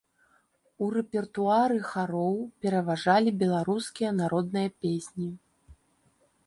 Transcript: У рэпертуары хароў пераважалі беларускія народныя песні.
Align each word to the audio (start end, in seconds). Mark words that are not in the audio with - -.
У 0.85 0.87
рэпертуары 0.95 1.77
хароў 1.91 2.35
пераважалі 2.65 3.35
беларускія 3.43 4.09
народныя 4.23 4.69
песні. 4.87 5.29